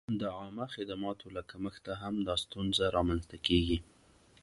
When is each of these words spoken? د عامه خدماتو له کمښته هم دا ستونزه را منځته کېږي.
د 0.19 0.21
عامه 0.37 0.65
خدماتو 0.75 1.25
له 1.35 1.41
کمښته 1.49 1.93
هم 2.01 2.15
دا 2.27 2.35
ستونزه 2.43 2.85
را 2.95 3.01
منځته 3.09 3.37
کېږي. 3.47 3.77